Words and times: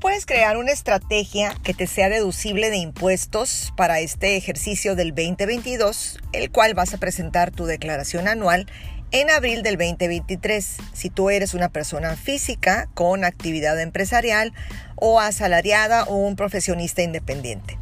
Puedes 0.00 0.26
crear 0.26 0.56
una 0.56 0.70
estrategia 0.70 1.56
que 1.64 1.74
te 1.74 1.88
sea 1.88 2.08
deducible 2.08 2.70
de 2.70 2.76
impuestos 2.76 3.72
para 3.76 3.98
este 3.98 4.36
ejercicio 4.36 4.94
del 4.94 5.12
2022, 5.12 6.18
el 6.32 6.52
cual 6.52 6.74
vas 6.74 6.94
a 6.94 6.98
presentar 6.98 7.50
tu 7.50 7.66
declaración 7.66 8.28
anual 8.28 8.66
en 9.10 9.28
abril 9.28 9.64
del 9.64 9.76
2023, 9.76 10.76
si 10.92 11.10
tú 11.10 11.30
eres 11.30 11.52
una 11.52 11.70
persona 11.70 12.14
física 12.14 12.88
con 12.94 13.24
actividad 13.24 13.80
empresarial 13.80 14.52
o 14.94 15.18
asalariada 15.18 16.04
o 16.04 16.14
un 16.14 16.36
profesionista 16.36 17.02
independiente. 17.02 17.76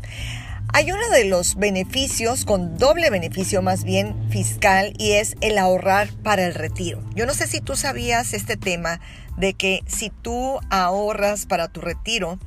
Hay 0.73 0.93
uno 0.93 1.09
de 1.11 1.25
los 1.25 1.55
beneficios, 1.55 2.45
con 2.45 2.77
doble 2.77 3.09
beneficio 3.09 3.63
más 3.63 3.85
bien 3.85 4.15
fiscal, 4.31 4.93
y 4.99 5.13
es 5.13 5.37
el 5.41 5.57
ahorrar 5.59 6.09
para 6.23 6.45
el 6.45 6.55
retiro. 6.55 7.03
Yo 7.15 7.25
no 7.25 7.35
sé 7.35 7.47
si 7.47 7.61
tú 7.61 7.77
sabías 7.77 8.35
este 8.35 8.57
tema 8.57 9.01
de 9.39 9.55
que 9.55 9.83
si 9.87 10.11
tú 10.11 10.59
ahorras 10.71 11.47
para 11.47 11.69
tu 11.69 11.81
retiro 11.81 12.39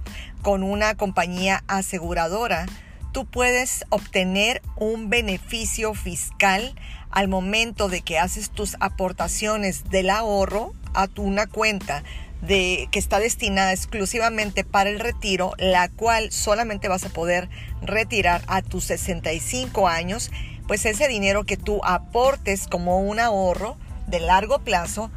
con 0.41 0.63
una 0.63 0.95
compañía 0.95 1.63
aseguradora, 1.67 2.65
tú 3.11 3.25
puedes 3.25 3.85
obtener 3.89 4.61
un 4.75 5.09
beneficio 5.09 5.93
fiscal 5.93 6.75
al 7.09 7.27
momento 7.27 7.89
de 7.89 8.01
que 8.01 8.19
haces 8.19 8.51
tus 8.51 8.75
aportaciones 8.79 9.89
del 9.89 10.09
ahorro 10.09 10.73
a 10.93 11.07
tu 11.07 11.23
una 11.23 11.47
cuenta 11.47 12.03
de 12.41 12.87
que 12.91 12.99
está 12.99 13.19
destinada 13.19 13.73
exclusivamente 13.73 14.63
para 14.63 14.89
el 14.89 14.99
retiro, 14.99 15.53
la 15.57 15.89
cual 15.89 16.31
solamente 16.31 16.87
vas 16.87 17.05
a 17.05 17.09
poder 17.09 17.49
retirar 17.81 18.41
a 18.47 18.61
tus 18.61 18.85
65 18.85 19.87
años, 19.87 20.31
pues 20.67 20.85
ese 20.85 21.07
dinero 21.07 21.43
que 21.43 21.57
tú 21.57 21.81
aportes 21.83 22.67
como 22.67 22.99
un 22.99 23.19
ahorro 23.19 23.77
de 24.07 24.19
largo 24.19 24.59
plazo 24.59 25.11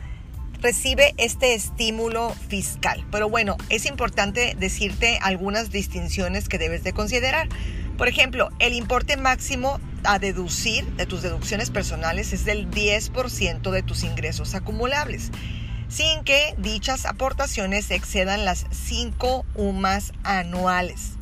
recibe 0.61 1.13
este 1.19 1.55
estímulo 1.55 2.31
fiscal. 2.49 3.05
Pero 3.11 3.29
bueno, 3.29 3.57
es 3.69 3.85
importante 3.87 4.57
decirte 4.59 5.19
algunas 5.21 5.71
distinciones 5.71 6.49
que 6.49 6.59
debes 6.59 6.85
de 6.85 6.93
considerar. 6.93 7.49
Por 7.99 8.09
ejemplo, 8.09 8.51
el 8.59 8.73
importe 8.73 9.17
máximo 9.17 9.81
a 10.05 10.19
deducir 10.19 10.87
de 10.97 11.07
tus 11.07 11.23
deducciones 11.23 11.71
personales 11.71 12.33
es 12.33 12.45
del 12.45 12.71
10% 12.71 13.71
de 13.71 13.83
tus 13.83 14.05
ingresos 14.05 14.55
acumulables, 14.55 15.31
sin 15.93 16.25
que 16.25 16.55
dichas 16.57 17.05
aportaciones 17.05 17.91
excedan 17.91 18.45
las 18.45 18.65
5 18.71 19.45
UMAS 19.55 20.13
anuales. 20.25 21.13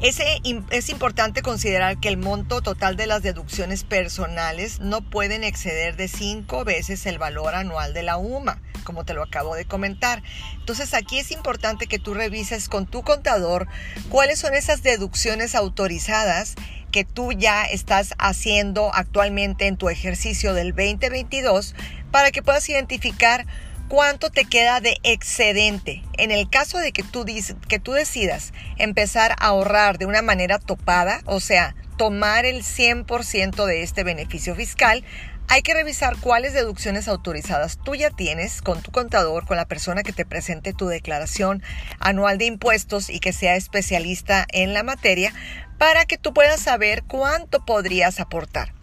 es 0.00 0.88
importante 0.88 1.42
considerar 1.42 1.98
que 1.98 2.08
el 2.08 2.16
monto 2.16 2.62
total 2.62 2.96
de 2.96 3.06
las 3.06 3.22
deducciones 3.22 3.84
personales 3.84 4.80
no 4.80 5.02
pueden 5.02 5.44
exceder 5.44 5.96
de 5.96 6.08
5 6.08 6.64
veces 6.64 7.04
el 7.04 7.18
valor 7.18 7.54
anual 7.54 7.92
de 7.92 8.02
la 8.02 8.16
UMA 8.16 8.58
como 8.84 9.04
te 9.04 9.12
lo 9.12 9.22
acabo 9.22 9.54
de 9.54 9.66
comentar. 9.66 10.22
Entonces 10.54 10.94
aquí 10.94 11.18
es 11.18 11.30
importante 11.30 11.86
que 11.88 11.98
tú 11.98 12.14
revises 12.14 12.70
con 12.70 12.86
tu 12.86 13.02
contador 13.02 13.68
cuáles 14.08 14.38
son 14.38 14.54
esas 14.54 14.82
deducciones 14.82 15.54
autorizadas 15.54 16.54
que 16.90 17.04
tú 17.04 17.32
ya 17.32 17.64
estás 17.64 18.14
haciendo 18.18 18.90
actualmente 18.94 19.66
en 19.66 19.76
tu 19.76 19.90
ejercicio 19.90 20.54
del 20.54 20.70
2022 20.70 21.74
para 22.10 22.30
que 22.30 22.42
puedas 22.42 22.68
identificar 22.68 23.46
cuánto 23.88 24.30
te 24.30 24.44
queda 24.44 24.80
de 24.80 24.98
excedente. 25.02 26.02
En 26.16 26.30
el 26.30 26.48
caso 26.48 26.78
de 26.78 26.92
que 26.92 27.02
tú, 27.02 27.24
que 27.68 27.78
tú 27.78 27.92
decidas 27.92 28.52
empezar 28.76 29.32
a 29.32 29.46
ahorrar 29.46 29.98
de 29.98 30.06
una 30.06 30.22
manera 30.22 30.58
topada, 30.58 31.22
o 31.24 31.40
sea, 31.40 31.74
tomar 31.96 32.44
el 32.44 32.62
100% 32.62 33.64
de 33.64 33.82
este 33.82 34.04
beneficio 34.04 34.54
fiscal, 34.54 35.04
hay 35.50 35.62
que 35.62 35.72
revisar 35.72 36.18
cuáles 36.20 36.52
deducciones 36.52 37.08
autorizadas 37.08 37.78
tú 37.82 37.94
ya 37.94 38.10
tienes 38.10 38.60
con 38.60 38.82
tu 38.82 38.90
contador, 38.90 39.46
con 39.46 39.56
la 39.56 39.64
persona 39.64 40.02
que 40.02 40.12
te 40.12 40.26
presente 40.26 40.74
tu 40.74 40.88
declaración 40.88 41.62
anual 42.00 42.36
de 42.36 42.44
impuestos 42.44 43.08
y 43.08 43.18
que 43.18 43.32
sea 43.32 43.56
especialista 43.56 44.46
en 44.52 44.74
la 44.74 44.82
materia 44.82 45.32
para 45.78 46.04
que 46.04 46.18
tú 46.18 46.34
puedas 46.34 46.60
saber 46.60 47.02
cuánto 47.04 47.64
podrías 47.64 48.20
aportar. 48.20 48.77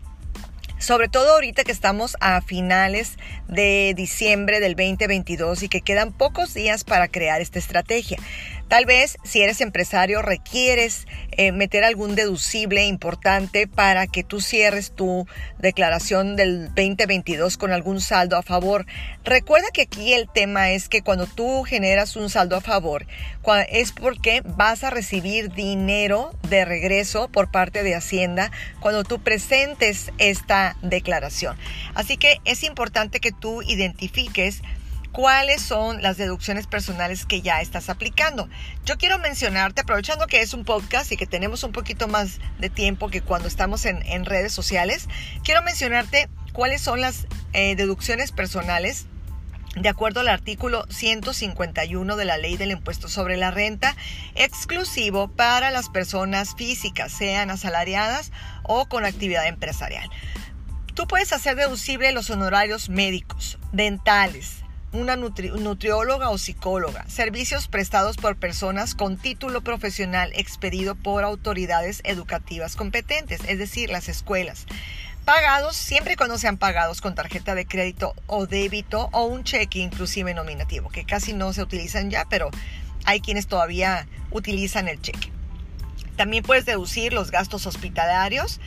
Sobre 0.78 1.08
todo 1.08 1.34
ahorita 1.34 1.64
que 1.64 1.72
estamos 1.72 2.18
a 2.20 2.42
finales 2.42 3.18
de 3.48 3.94
diciembre 3.96 4.60
del 4.60 4.76
2022 4.76 5.64
y 5.64 5.70
que 5.70 5.82
quedan 5.82 6.12
pocos 6.12 6.54
días 6.54 6.84
para 6.84 7.08
crear 7.08 7.42
esta 7.42 7.60
estrategia. 7.60 8.18
Tal 8.68 8.86
vez 8.86 9.18
si 9.24 9.42
eres 9.42 9.62
empresario 9.62 10.24
requieres 10.24 11.06
eh, 11.32 11.52
meter 11.52 11.84
algún 11.84 12.16
deducible 12.16 12.86
importante 12.86 13.68
para 13.68 14.08
que 14.08 14.24
tú 14.24 14.42
cierres 14.42 14.92
tu 14.92 15.28
declaración 15.60 16.36
del 16.36 16.70
2022 16.70 17.58
con 17.58 17.72
algún 17.72 18.02
saldo 18.02 18.38
a 18.38 18.42
favor. 18.42 18.88
Recuerda 19.24 19.70
que 19.72 19.84
aquí 19.84 20.14
el 20.14 20.28
tema 20.28 20.72
es 20.72 20.90
que 20.90 21.04
cuando 21.04 21.28
tú 21.28 21.64
generas 21.64 22.16
un 22.16 22.30
saldo 22.30 22.56
a 22.56 22.62
favor 22.62 23.06
es 23.70 23.92
porque 23.92 24.42
vas 24.44 24.84
a 24.84 24.90
recibir 24.90 25.52
dinero 25.54 26.34
de 26.50 26.66
regreso 26.66 27.28
por 27.28 27.52
parte 27.52 27.84
de 27.84 27.94
Hacienda 27.94 28.52
cuando 28.80 29.04
tú 29.04 29.22
presentes 29.22 30.12
esta 30.18 30.65
declaración. 30.82 31.58
Así 31.94 32.18
que 32.18 32.40
es 32.46 32.64
importante 32.64 33.20
que 33.20 33.32
tú 33.32 33.62
identifiques 33.62 34.62
cuáles 35.16 35.62
son 35.62 36.02
las 36.02 36.18
deducciones 36.18 36.68
personales 36.68 37.26
que 37.26 37.42
ya 37.42 37.62
estás 37.62 37.90
aplicando. 37.90 38.50
Yo 38.84 38.98
quiero 38.98 39.18
mencionarte, 39.18 39.82
aprovechando 39.82 40.28
que 40.28 40.42
es 40.42 40.54
un 40.54 40.66
podcast 40.66 41.10
y 41.12 41.18
que 41.18 41.26
tenemos 41.26 41.64
un 41.64 41.72
poquito 41.72 42.10
más 42.10 42.40
de 42.60 42.70
tiempo 42.70 43.10
que 43.10 43.22
cuando 43.22 43.48
estamos 43.48 43.86
en, 43.86 44.26
redes 44.26 44.52
sociales, 44.52 45.08
quiero 45.44 45.62
mencionarte 45.62 46.28
cuáles 46.52 46.82
son 46.82 47.00
las 47.00 47.28
eh, 47.54 47.76
deducciones 47.78 48.34
personales 48.34 49.06
de 49.76 49.90
acuerdo 49.90 50.22
al 50.22 50.30
artículo 50.30 50.86
151 50.90 52.16
de 52.16 52.26
la 52.26 52.38
ley 52.38 52.58
del 52.58 52.72
impuesto 52.72 53.10
sobre 53.10 53.38
la 53.38 53.52
renta, 53.52 53.96
exclusivo 54.36 55.28
para 55.28 55.72
las 55.72 55.90
personas 55.90 56.56
físicas, 56.56 57.12
sean 57.12 57.52
asalariadas 57.52 58.32
o 58.64 58.88
con 58.88 59.06
actividad 59.06 59.48
empresarial. 59.48 60.10
Tú 60.96 61.08
puedes 61.08 61.34
hacer 61.34 61.58
deducible 61.58 62.14
los 62.14 62.30
honorarios 62.30 62.88
médicos, 62.88 63.58
dentales, 63.74 64.60
una 64.94 65.18
nutrióloga 65.18 66.30
o 66.30 66.38
psicóloga, 66.38 67.04
servicios 67.10 67.68
prestados 67.68 68.16
por 68.16 68.38
personas 68.38 68.96
con 68.96 69.18
título 69.18 69.60
profesional 69.60 70.32
expedido 70.36 70.96
por 70.96 71.26
autoridades 71.26 72.00
educativas 72.06 72.78
competentes, 72.78 73.42
es 73.46 73.60
decir, 73.60 73.90
las 73.90 74.08
escuelas. 74.08 74.68
Pagados 75.26 75.76
siempre 75.76 76.14
y 76.14 76.16
cuando 76.16 76.38
sean 76.38 76.58
pagados 76.58 77.02
con 77.02 77.14
tarjeta 77.14 77.56
de 77.56 77.66
crédito 77.66 78.16
o 78.28 78.48
débito 78.48 79.10
o 79.12 79.26
un 79.26 79.44
cheque 79.44 79.80
inclusive 79.80 80.34
nominativo, 80.34 80.88
que 80.88 81.04
casi 81.04 81.34
no 81.34 81.52
se 81.52 81.62
utilizan 81.62 82.10
ya, 82.10 82.24
pero 82.30 82.52
hay 83.04 83.20
quienes 83.20 83.48
todavía 83.48 84.08
utilizan 84.32 84.88
el 84.88 85.02
cheque. 85.02 85.30
También 86.16 86.42
puedes 86.42 86.66
deducir 86.66 87.12
los 87.12 87.32
gastos 87.32 87.66
hospitalarios 87.66 88.62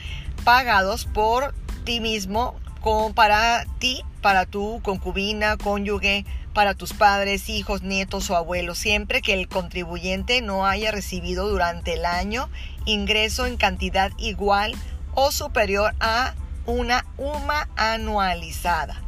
pagados 0.45 1.07
por 1.07 1.55
ti 1.89 2.01
mismo 2.01 2.55
con, 2.83 3.15
para 3.15 3.65
ti, 3.79 4.03
para 4.21 4.45
tu 4.45 4.83
concubina, 4.83 5.57
cónyuge, 5.57 6.27
para 6.53 6.75
tus 6.75 6.93
padres, 6.93 7.49
hijos, 7.49 7.81
nietos 7.81 8.29
o 8.29 8.37
abuelos, 8.37 8.77
siempre 8.77 9.23
que 9.23 9.33
el 9.33 9.49
contribuyente 9.49 10.43
no 10.43 10.67
haya 10.67 10.91
recibido 10.91 11.49
durante 11.49 11.95
el 11.95 12.05
año 12.05 12.51
ingreso 12.85 13.47
en 13.47 13.57
cantidad 13.57 14.13
igual 14.19 14.75
o 15.15 15.33
superior 15.33 15.95
a 15.99 16.35
una 16.67 17.07
UMA 17.17 17.71
anualizada. 17.75 19.01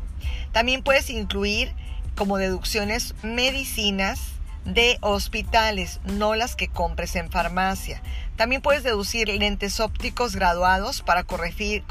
También 0.52 0.82
puedes 0.82 1.10
incluir 1.10 1.74
como 2.16 2.38
deducciones 2.38 3.14
medicinas 3.22 4.20
de 4.64 4.96
hospitales, 5.02 6.00
no 6.04 6.34
las 6.34 6.56
que 6.56 6.68
compres 6.68 7.14
en 7.14 7.30
farmacia. 7.30 8.02
También 8.40 8.62
puedes 8.62 8.82
deducir 8.82 9.28
lentes 9.28 9.80
ópticos 9.80 10.34
graduados 10.34 11.02
para 11.02 11.24
corregir, 11.24 11.84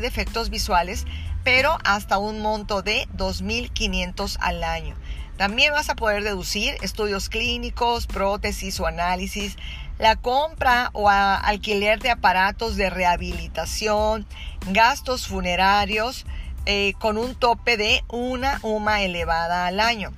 defectos 0.00 0.50
visuales, 0.50 1.04
pero 1.42 1.78
hasta 1.82 2.18
un 2.18 2.40
monto 2.42 2.80
de 2.80 3.08
2.500 3.16 4.36
al 4.38 4.62
año. 4.62 4.94
También 5.36 5.72
vas 5.72 5.90
a 5.90 5.96
poder 5.96 6.22
deducir 6.22 6.76
estudios 6.80 7.28
clínicos, 7.28 8.06
prótesis 8.06 8.78
o 8.78 8.86
análisis, 8.86 9.56
la 9.98 10.14
compra 10.14 10.90
o 10.92 11.10
alquiler 11.10 11.98
de 11.98 12.10
aparatos 12.10 12.76
de 12.76 12.88
rehabilitación, 12.88 14.28
gastos 14.68 15.26
funerarios, 15.26 16.24
eh, 16.66 16.92
con 17.00 17.18
un 17.18 17.34
tope 17.34 17.76
de 17.76 18.04
una 18.06 18.60
UMA 18.62 19.02
elevada 19.02 19.66
al 19.66 19.80
año. 19.80 20.12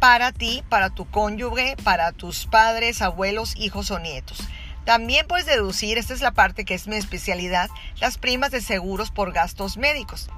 Para 0.00 0.32
ti, 0.32 0.62
para 0.68 0.90
tu 0.90 1.10
cónyuge, 1.10 1.76
para 1.82 2.12
tus 2.12 2.44
padres, 2.44 3.00
abuelos, 3.00 3.56
hijos 3.56 3.90
o 3.90 3.98
nietos. 3.98 4.46
También 4.84 5.26
puedes 5.26 5.46
deducir, 5.46 5.98
esta 5.98 6.14
es 6.14 6.20
la 6.20 6.32
parte 6.32 6.64
que 6.64 6.74
es 6.74 6.88
mi 6.88 6.96
especialidad, 6.96 7.68
las 8.00 8.18
primas 8.18 8.50
de 8.50 8.60
seguros 8.60 9.10
por 9.10 9.32
gastos 9.32 9.76
médicos. 9.76 10.30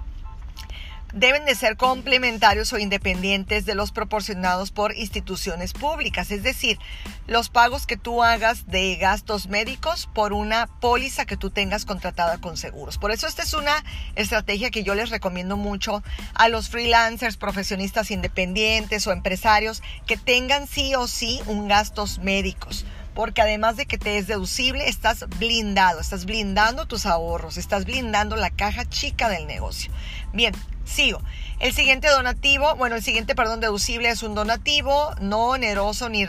deben 1.14 1.44
de 1.44 1.54
ser 1.54 1.76
complementarios 1.76 2.72
o 2.72 2.78
independientes 2.78 3.66
de 3.66 3.74
los 3.74 3.92
proporcionados 3.92 4.70
por 4.70 4.96
instituciones 4.96 5.74
públicas, 5.74 6.30
es 6.30 6.42
decir, 6.42 6.78
los 7.26 7.50
pagos 7.50 7.86
que 7.86 7.98
tú 7.98 8.22
hagas 8.22 8.66
de 8.66 8.96
gastos 8.96 9.46
médicos 9.48 10.08
por 10.14 10.32
una 10.32 10.68
póliza 10.80 11.26
que 11.26 11.36
tú 11.36 11.50
tengas 11.50 11.84
contratada 11.84 12.38
con 12.38 12.56
seguros. 12.56 12.96
Por 12.96 13.10
eso 13.10 13.26
esta 13.26 13.42
es 13.42 13.52
una 13.52 13.84
estrategia 14.16 14.70
que 14.70 14.84
yo 14.84 14.94
les 14.94 15.10
recomiendo 15.10 15.58
mucho 15.58 16.02
a 16.32 16.48
los 16.48 16.70
freelancers, 16.70 17.36
profesionistas 17.36 18.10
independientes 18.10 19.06
o 19.06 19.12
empresarios 19.12 19.82
que 20.06 20.16
tengan 20.16 20.66
sí 20.66 20.94
o 20.94 21.08
sí 21.08 21.42
un 21.46 21.68
gastos 21.68 22.20
médicos 22.20 22.86
porque 23.14 23.43
además 23.43 23.76
de 23.76 23.87
que 23.87 23.99
te 23.99 24.19
es 24.19 24.26
deducible, 24.26 24.88
estás 24.88 25.26
blindado, 25.38 26.00
estás 26.00 26.25
blindando 26.25 26.87
tus 26.87 27.06
ahorros, 27.06 27.56
estás 27.56 27.85
blindando 27.85 28.37
la 28.37 28.50
caja 28.50 28.88
chica 28.88 29.29
del 29.29 29.47
negocio. 29.47 29.93
Bien, 30.32 30.55
sigo. 30.85 31.20
El 31.61 31.73
siguiente 31.73 32.09
donativo, 32.09 32.75
bueno, 32.75 32.97
el 32.97 33.03
siguiente, 33.03 33.37
perdón, 33.37 33.61
deducible 33.61 34.09
es 34.09 34.25
un 34.25 34.35
donativo 34.35 35.14
no 35.20 35.50
oneroso 35.50 36.09
ni, 36.09 36.25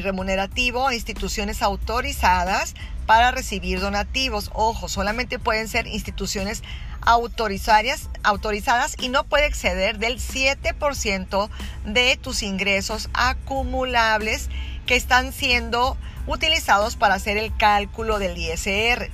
remunerativo 0.00 0.88
a 0.88 0.94
instituciones 0.94 1.62
autorizadas 1.62 2.74
para 3.06 3.30
recibir 3.30 3.78
donativos. 3.78 4.50
Ojo, 4.52 4.88
solamente 4.88 5.38
pueden 5.38 5.68
ser 5.68 5.86
instituciones 5.86 6.62
autorizadas, 7.02 8.08
autorizadas 8.24 8.96
y 8.98 9.10
no 9.10 9.24
puede 9.24 9.46
exceder 9.46 9.98
del 9.98 10.18
7% 10.18 11.48
de 11.84 12.16
tus 12.16 12.42
ingresos 12.42 13.10
acumulables 13.12 14.48
que 14.86 14.96
están 14.96 15.32
siendo 15.32 15.96
utilizados 16.26 16.96
para 16.96 17.14
hacer 17.14 17.36
el 17.36 17.56
cálculo 17.56 18.18
del 18.18 18.36
ISR. 18.36 19.10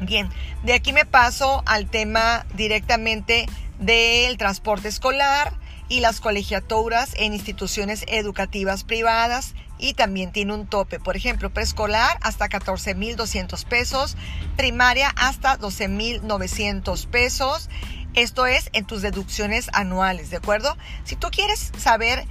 Bien, 0.00 0.28
de 0.62 0.74
aquí 0.74 0.92
me 0.92 1.06
paso 1.06 1.62
al 1.66 1.86
tema 1.86 2.44
directamente 2.54 3.46
del 3.78 4.36
transporte 4.36 4.88
escolar 4.88 5.52
y 5.88 6.00
las 6.00 6.20
colegiaturas 6.20 7.12
en 7.16 7.32
instituciones 7.32 8.04
educativas 8.08 8.84
privadas 8.84 9.54
y 9.78 9.94
también 9.94 10.32
tiene 10.32 10.54
un 10.54 10.66
tope. 10.66 10.98
Por 10.98 11.16
ejemplo, 11.16 11.50
preescolar 11.50 12.18
hasta 12.22 12.48
14.200 12.48 13.64
pesos, 13.64 14.16
primaria 14.56 15.12
hasta 15.16 15.58
12.900 15.58 17.06
pesos. 17.06 17.68
Esto 18.14 18.46
es 18.46 18.70
en 18.72 18.86
tus 18.86 19.02
deducciones 19.02 19.68
anuales, 19.72 20.30
¿de 20.30 20.38
acuerdo? 20.38 20.76
Si 21.04 21.16
tú 21.16 21.28
quieres 21.30 21.72
saber 21.78 22.26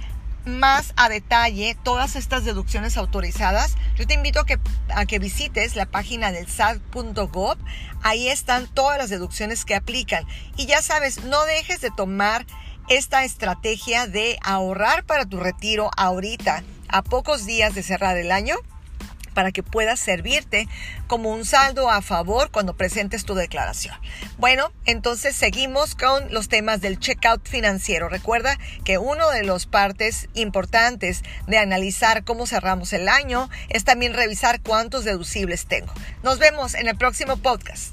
más 0.46 0.94
a 0.96 1.08
detalle 1.08 1.76
todas 1.82 2.16
estas 2.16 2.44
deducciones 2.44 2.96
autorizadas, 2.96 3.74
yo 3.96 4.06
te 4.06 4.14
invito 4.14 4.40
a 4.40 4.46
que, 4.46 4.58
a 4.94 5.04
que 5.04 5.18
visites 5.18 5.76
la 5.76 5.86
página 5.86 6.32
del 6.32 6.46
SAT.gov. 6.46 7.58
Ahí 8.02 8.28
están 8.28 8.66
todas 8.66 8.98
las 8.98 9.10
deducciones 9.10 9.64
que 9.64 9.74
aplican. 9.74 10.24
Y 10.56 10.66
ya 10.66 10.80
sabes, 10.82 11.24
no 11.24 11.44
dejes 11.44 11.80
de 11.80 11.90
tomar 11.90 12.46
esta 12.88 13.24
estrategia 13.24 14.06
de 14.06 14.38
ahorrar 14.42 15.04
para 15.04 15.26
tu 15.26 15.38
retiro 15.38 15.90
ahorita, 15.96 16.62
a 16.88 17.02
pocos 17.02 17.44
días 17.44 17.74
de 17.74 17.82
cerrar 17.82 18.16
el 18.16 18.30
año 18.30 18.56
para 19.36 19.52
que 19.52 19.62
puedas 19.62 20.00
servirte 20.00 20.66
como 21.08 21.28
un 21.30 21.44
saldo 21.44 21.90
a 21.90 22.00
favor 22.00 22.50
cuando 22.50 22.74
presentes 22.74 23.26
tu 23.26 23.34
declaración. 23.34 23.94
Bueno, 24.38 24.72
entonces 24.86 25.36
seguimos 25.36 25.94
con 25.94 26.32
los 26.32 26.48
temas 26.48 26.80
del 26.80 26.98
checkout 26.98 27.46
financiero. 27.46 28.08
Recuerda 28.08 28.58
que 28.82 28.96
uno 28.96 29.28
de 29.28 29.44
los 29.44 29.66
partes 29.66 30.30
importantes 30.32 31.22
de 31.46 31.58
analizar 31.58 32.24
cómo 32.24 32.46
cerramos 32.46 32.94
el 32.94 33.10
año 33.10 33.50
es 33.68 33.84
también 33.84 34.14
revisar 34.14 34.62
cuántos 34.62 35.04
deducibles 35.04 35.66
tengo. 35.66 35.92
Nos 36.22 36.38
vemos 36.38 36.72
en 36.72 36.88
el 36.88 36.96
próximo 36.96 37.36
podcast. 37.36 37.92